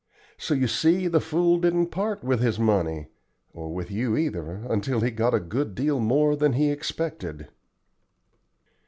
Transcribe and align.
So 0.39 0.55
you 0.55 0.65
see 0.67 1.07
the 1.07 1.19
fool 1.21 1.59
didn't 1.59 1.91
part 1.91 2.23
with 2.23 2.39
his 2.39 2.57
money, 2.57 3.09
or 3.53 3.71
with 3.71 3.91
you 3.91 4.17
either, 4.17 4.65
until 4.67 5.01
he 5.01 5.11
got 5.11 5.35
a 5.35 5.39
good 5.39 5.75
deal 5.75 5.99
more 5.99 6.35
than 6.35 6.53
he 6.53 6.71
expected." 6.71 7.49